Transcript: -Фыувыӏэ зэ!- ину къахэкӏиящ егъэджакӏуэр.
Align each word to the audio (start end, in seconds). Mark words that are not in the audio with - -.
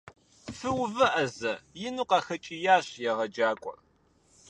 -Фыувыӏэ 0.57 1.25
зэ!- 1.37 1.53
ину 1.87 2.03
къахэкӏиящ 2.09 2.87
егъэджакӏуэр. 3.09 3.77